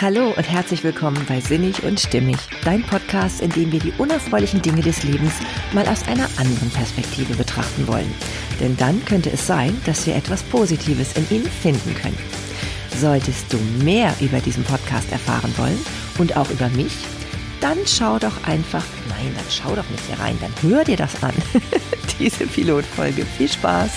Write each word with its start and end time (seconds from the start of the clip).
Hallo 0.00 0.28
und 0.28 0.48
herzlich 0.48 0.84
willkommen 0.84 1.26
bei 1.26 1.40
Sinnig 1.40 1.82
und 1.82 1.98
Stimmig, 1.98 2.36
dein 2.62 2.84
Podcast, 2.84 3.40
in 3.40 3.50
dem 3.50 3.72
wir 3.72 3.80
die 3.80 3.92
unerfreulichen 3.98 4.62
Dinge 4.62 4.80
des 4.80 5.02
Lebens 5.02 5.32
mal 5.72 5.88
aus 5.88 6.06
einer 6.06 6.28
anderen 6.38 6.70
Perspektive 6.70 7.34
betrachten 7.34 7.88
wollen. 7.88 8.14
Denn 8.60 8.76
dann 8.76 9.04
könnte 9.06 9.28
es 9.32 9.44
sein, 9.44 9.76
dass 9.86 10.06
wir 10.06 10.14
etwas 10.14 10.44
Positives 10.44 11.14
in 11.14 11.28
ihnen 11.30 11.50
finden 11.50 11.96
können. 11.96 12.16
Solltest 12.96 13.52
du 13.52 13.56
mehr 13.82 14.14
über 14.20 14.38
diesen 14.38 14.62
Podcast 14.62 15.10
erfahren 15.10 15.52
wollen 15.56 15.80
und 16.18 16.36
auch 16.36 16.48
über 16.48 16.68
mich, 16.68 16.96
dann 17.60 17.78
schau 17.84 18.20
doch 18.20 18.44
einfach, 18.44 18.84
nein, 19.08 19.34
dann 19.34 19.46
schau 19.50 19.74
doch 19.74 19.90
nicht 19.90 20.04
hier 20.06 20.20
rein, 20.20 20.38
dann 20.40 20.70
hör 20.70 20.84
dir 20.84 20.96
das 20.96 21.20
an. 21.24 21.34
Diese 22.20 22.46
Pilotfolge. 22.46 23.26
Viel 23.36 23.48
Spaß! 23.48 23.90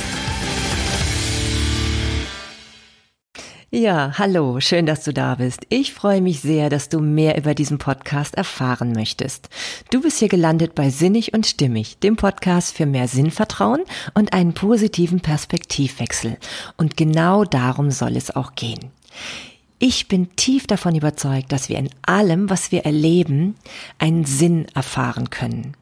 Ja, 3.73 4.11
hallo, 4.17 4.59
schön, 4.59 4.85
dass 4.85 5.05
du 5.05 5.13
da 5.13 5.35
bist. 5.35 5.61
Ich 5.70 5.93
freue 5.93 6.20
mich 6.20 6.41
sehr, 6.41 6.70
dass 6.70 6.89
du 6.89 6.99
mehr 6.99 7.38
über 7.38 7.55
diesen 7.55 7.77
Podcast 7.77 8.35
erfahren 8.35 8.91
möchtest. 8.91 9.47
Du 9.91 10.02
bist 10.02 10.20
hier 10.20 10.27
gelandet 10.27 10.75
bei 10.75 10.89
Sinnig 10.89 11.34
und 11.34 11.47
Stimmig, 11.47 11.97
dem 11.99 12.17
Podcast 12.17 12.75
für 12.75 12.85
mehr 12.85 13.07
Sinnvertrauen 13.07 13.84
und 14.13 14.34
einen 14.34 14.53
positiven 14.53 15.21
Perspektivwechsel. 15.21 16.35
Und 16.75 16.97
genau 16.97 17.45
darum 17.45 17.91
soll 17.91 18.17
es 18.17 18.35
auch 18.35 18.55
gehen. 18.55 18.91
Ich 19.80 20.09
bin 20.09 20.35
tief 20.35 20.67
davon 20.67 20.94
überzeugt, 20.94 21.53
dass 21.53 21.69
wir 21.69 21.77
in 21.77 21.89
allem, 22.02 22.49
was 22.49 22.73
wir 22.73 22.83
erleben, 22.83 23.55
einen 23.99 24.25
Sinn 24.25 24.66
erfahren 24.75 25.30
können. 25.30 25.77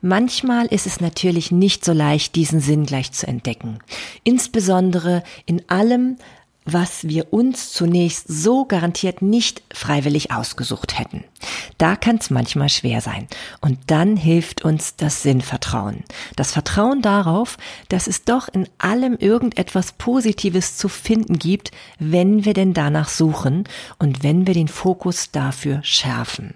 Manchmal 0.00 0.66
ist 0.66 0.86
es 0.86 1.00
natürlich 1.00 1.50
nicht 1.50 1.84
so 1.84 1.92
leicht, 1.92 2.36
diesen 2.36 2.60
Sinn 2.60 2.86
gleich 2.86 3.10
zu 3.10 3.26
entdecken. 3.26 3.80
Insbesondere 4.22 5.24
in 5.44 5.68
allem, 5.68 6.18
was 6.66 7.08
wir 7.08 7.32
uns 7.32 7.72
zunächst 7.72 8.26
so 8.28 8.64
garantiert 8.64 9.22
nicht 9.22 9.62
freiwillig 9.72 10.32
ausgesucht 10.32 10.98
hätten. 10.98 11.24
Da 11.78 11.96
kann 11.96 12.16
es 12.16 12.28
manchmal 12.28 12.68
schwer 12.68 13.00
sein. 13.00 13.28
Und 13.60 13.78
dann 13.86 14.16
hilft 14.16 14.64
uns 14.64 14.96
das 14.96 15.22
Sinnvertrauen. 15.22 16.04
Das 16.34 16.52
Vertrauen 16.52 17.02
darauf, 17.02 17.56
dass 17.88 18.08
es 18.08 18.24
doch 18.24 18.48
in 18.48 18.68
allem 18.78 19.16
irgendetwas 19.16 19.92
Positives 19.92 20.76
zu 20.76 20.88
finden 20.88 21.38
gibt, 21.38 21.70
wenn 21.98 22.44
wir 22.44 22.52
denn 22.52 22.74
danach 22.74 23.08
suchen 23.08 23.64
und 23.98 24.22
wenn 24.22 24.46
wir 24.46 24.54
den 24.54 24.68
Fokus 24.68 25.30
dafür 25.30 25.80
schärfen. 25.84 26.54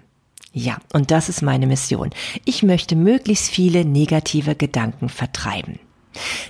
Ja, 0.53 0.79
und 0.91 1.11
das 1.11 1.29
ist 1.29 1.41
meine 1.41 1.65
Mission. 1.65 2.09
Ich 2.43 2.61
möchte 2.61 2.97
möglichst 2.97 3.49
viele 3.49 3.85
negative 3.85 4.55
Gedanken 4.55 5.07
vertreiben. 5.07 5.79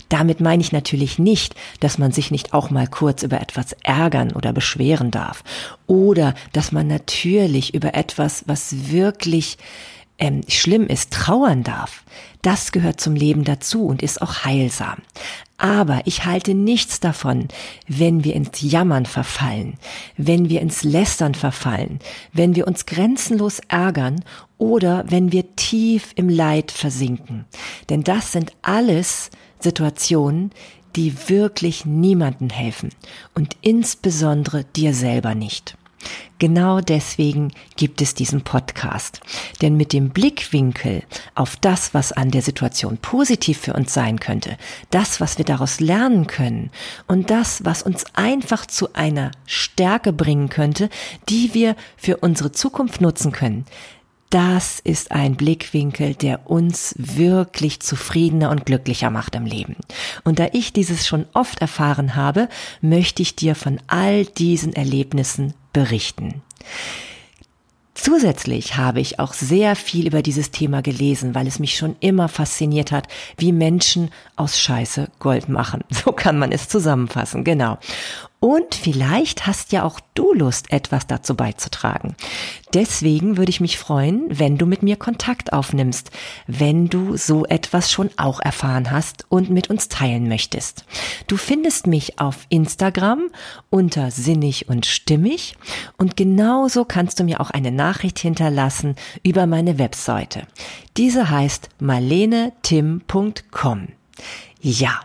Damit 0.09 0.40
meine 0.40 0.62
ich 0.62 0.72
natürlich 0.72 1.20
nicht, 1.20 1.56
dass 1.80 1.98
man 1.98 2.12
sich 2.12 2.31
nicht 2.31 2.54
auch 2.54 2.70
mal 2.70 2.88
kurz 2.88 3.23
über 3.23 3.42
etwas 3.42 3.73
ärgern 3.84 4.31
oder 4.31 4.54
beschweren 4.54 5.12
darf. 5.12 5.44
Oder 5.88 6.34
dass 6.54 6.72
man 6.72 6.88
natürlich 6.88 7.73
über 7.73 7.94
etwas, 7.94 8.44
was 8.48 8.92
wirklich 8.92 9.58
ähm, 10.22 10.41
schlimm 10.47 10.88
ist, 10.88 11.11
trauern 11.11 11.64
darf. 11.64 12.03
Das 12.41 12.72
gehört 12.72 13.02
zum 13.02 13.16
Leben 13.16 13.44
dazu 13.44 13.86
und 13.86 14.02
ist 14.02 14.22
auch 14.22 14.45
heilsam. 14.45 15.00
Aber 15.58 16.02
ich 16.05 16.25
halte 16.25 16.53
nichts 16.53 17.00
davon, 17.00 17.50
wenn 17.88 18.23
wir 18.23 18.36
ins 18.36 18.61
Jammern 18.61 19.05
verfallen, 19.05 19.77
wenn 20.17 20.49
wir 20.49 20.61
ins 20.61 20.83
Lästern 20.83 21.36
verfallen, 21.36 21.99
wenn 22.33 22.55
wir 22.55 22.67
uns 22.67 22.86
grenzenlos 22.86 23.59
ärgern 23.67 24.23
oder 24.58 25.03
wenn 25.09 25.31
wir 25.31 25.55
tief 25.55 26.14
im 26.16 26.30
Leid 26.30 26.72
versinken. 26.72 27.45
Denn 27.89 28.03
das 28.03 28.31
sind 28.31 28.53
alles 28.61 29.30
Situationen, 29.59 30.52
die 30.95 31.30
wirklich 31.30 31.86
niemanden 31.86 32.49
helfen 32.49 32.89
und 33.36 33.55
insbesondere 33.61 34.64
dir 34.64 34.94
selber 34.94 35.36
nicht. 35.36 35.77
Genau 36.42 36.81
deswegen 36.81 37.53
gibt 37.75 38.02
es 38.02 38.16
diesen 38.16 38.42
Podcast. 38.42 39.22
Denn 39.61 39.78
mit 39.78 39.94
dem 39.94 40.09
Blickwinkel 40.09 41.03
auf 41.36 41.55
das, 41.55 41.93
was 41.93 42.14
an 42.14 42.32
der 42.32 42.42
Situation 42.42 42.98
positiv 42.98 43.60
für 43.60 43.73
uns 43.73 43.93
sein 43.93 44.20
könnte, 44.20 44.58
das, 44.89 45.21
was 45.21 45.38
wir 45.38 45.45
daraus 45.45 45.80
lernen 45.80 46.26
können 46.26 46.71
und 47.05 47.30
das, 47.30 47.64
was 47.64 47.83
uns 47.83 48.05
einfach 48.15 48.65
zu 48.65 48.92
einer 48.93 49.30
Stärke 49.45 50.14
bringen 50.14 50.49
könnte, 50.49 50.89
die 51.30 51.54
wir 51.54 51.76
für 51.95 52.17
unsere 52.17 52.52
Zukunft 52.52 53.02
nutzen 53.02 53.32
können, 53.32 53.67
das 54.31 54.80
ist 54.80 55.11
ein 55.11 55.36
Blickwinkel, 55.36 56.15
der 56.15 56.49
uns 56.49 56.95
wirklich 56.97 57.81
zufriedener 57.81 58.49
und 58.49 58.65
glücklicher 58.65 59.09
macht 59.09 59.36
im 59.36 59.45
Leben. 59.45 59.75
Und 60.23 60.39
da 60.39 60.47
ich 60.53 60.73
dieses 60.73 61.05
schon 61.05 61.25
oft 61.33 61.61
erfahren 61.61 62.15
habe, 62.15 62.47
möchte 62.81 63.21
ich 63.21 63.36
dir 63.36 63.55
von 63.55 63.80
all 63.87 64.25
diesen 64.25 64.73
Erlebnissen 64.73 65.53
berichten. 65.73 66.41
Zusätzlich 67.93 68.77
habe 68.77 68.99
ich 69.02 69.20
auch 69.20 69.33
sehr 69.33 69.75
viel 69.75 70.08
über 70.08 70.21
dieses 70.21 70.49
Thema 70.49 70.81
gelesen, 70.81 71.36
weil 71.36 71.45
es 71.45 71.59
mich 71.59 71.77
schon 71.77 71.97
immer 71.99 72.30
fasziniert 72.30 72.91
hat, 72.91 73.08
wie 73.37 73.52
Menschen 73.52 74.09
aus 74.37 74.59
Scheiße 74.59 75.09
Gold 75.20 75.49
machen. 75.49 75.83
So 75.91 76.11
kann 76.11 76.39
man 76.39 76.52
es 76.52 76.67
zusammenfassen, 76.67 77.43
genau. 77.43 77.77
Und 78.41 78.73
vielleicht 78.73 79.45
hast 79.45 79.71
ja 79.71 79.83
auch 79.83 79.99
du 80.15 80.33
Lust, 80.33 80.73
etwas 80.73 81.05
dazu 81.05 81.35
beizutragen. 81.35 82.15
Deswegen 82.73 83.37
würde 83.37 83.52
ich 83.52 83.61
mich 83.61 83.77
freuen, 83.77 84.25
wenn 84.29 84.57
du 84.57 84.65
mit 84.65 84.81
mir 84.81 84.95
Kontakt 84.95 85.53
aufnimmst, 85.53 86.09
wenn 86.47 86.89
du 86.89 87.17
so 87.17 87.45
etwas 87.45 87.91
schon 87.91 88.09
auch 88.17 88.39
erfahren 88.39 88.89
hast 88.89 89.25
und 89.29 89.52
mit 89.52 89.69
uns 89.69 89.89
teilen 89.89 90.27
möchtest. 90.27 90.85
Du 91.27 91.37
findest 91.37 91.85
mich 91.85 92.17
auf 92.17 92.47
Instagram 92.49 93.29
unter 93.69 94.09
sinnig 94.09 94.67
und 94.67 94.87
stimmig 94.87 95.55
und 95.97 96.17
genauso 96.17 96.83
kannst 96.83 97.19
du 97.19 97.23
mir 97.23 97.41
auch 97.41 97.52
eine 97.52 97.71
Nachricht 97.71 98.17
hinterlassen 98.17 98.95
über 99.21 99.45
meine 99.45 99.77
Webseite. 99.77 100.47
Diese 100.97 101.29
heißt 101.29 101.69
marlenetim.com. 101.79 103.87
Ja. 104.61 105.02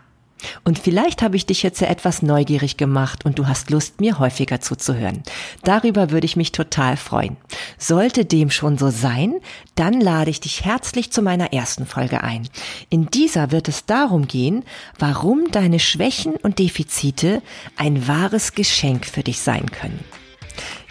Und 0.64 0.78
vielleicht 0.78 1.22
habe 1.22 1.36
ich 1.36 1.46
dich 1.46 1.62
jetzt 1.62 1.80
ja 1.80 1.88
etwas 1.88 2.22
neugierig 2.22 2.76
gemacht 2.76 3.24
und 3.24 3.38
du 3.38 3.46
hast 3.46 3.70
Lust, 3.70 4.00
mir 4.00 4.18
häufiger 4.18 4.60
zuzuhören. 4.60 5.22
Darüber 5.64 6.10
würde 6.10 6.26
ich 6.26 6.36
mich 6.36 6.52
total 6.52 6.96
freuen. 6.96 7.36
Sollte 7.78 8.24
dem 8.24 8.50
schon 8.50 8.78
so 8.78 8.90
sein, 8.90 9.34
dann 9.74 10.00
lade 10.00 10.30
ich 10.30 10.40
dich 10.40 10.64
herzlich 10.64 11.10
zu 11.12 11.22
meiner 11.22 11.52
ersten 11.52 11.86
Folge 11.86 12.22
ein. 12.22 12.48
In 12.90 13.06
dieser 13.06 13.50
wird 13.50 13.68
es 13.68 13.86
darum 13.86 14.26
gehen, 14.26 14.64
warum 14.98 15.50
deine 15.50 15.80
Schwächen 15.80 16.34
und 16.36 16.58
Defizite 16.58 17.42
ein 17.76 18.08
wahres 18.08 18.52
Geschenk 18.54 19.06
für 19.06 19.22
dich 19.22 19.40
sein 19.40 19.70
können. 19.70 20.00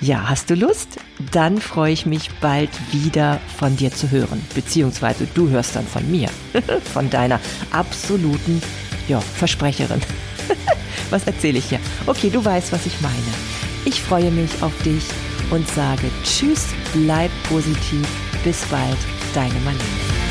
Ja, 0.01 0.29
hast 0.29 0.49
du 0.49 0.55
Lust? 0.55 0.99
Dann 1.31 1.59
freue 1.59 1.93
ich 1.93 2.05
mich 2.05 2.29
bald 2.41 2.69
wieder 2.91 3.39
von 3.57 3.75
dir 3.77 3.91
zu 3.91 4.11
hören. 4.11 4.45
Beziehungsweise 4.53 5.27
du 5.33 5.49
hörst 5.49 5.75
dann 5.75 5.87
von 5.87 6.09
mir. 6.11 6.29
von 6.93 7.09
deiner 7.09 7.39
absoluten 7.71 8.61
ja, 9.07 9.19
Versprecherin. 9.19 10.01
was 11.09 11.25
erzähle 11.25 11.59
ich 11.59 11.65
hier? 11.65 11.79
Okay, 12.05 12.29
du 12.29 12.43
weißt, 12.43 12.71
was 12.71 12.85
ich 12.85 12.99
meine. 13.01 13.15
Ich 13.85 14.01
freue 14.01 14.31
mich 14.31 14.51
auf 14.61 14.73
dich 14.83 15.03
und 15.51 15.67
sage 15.69 16.09
Tschüss, 16.23 16.67
bleib 16.93 17.31
positiv. 17.49 18.07
Bis 18.43 18.63
bald, 18.65 18.97
deine 19.33 19.59
Marlene. 19.61 20.24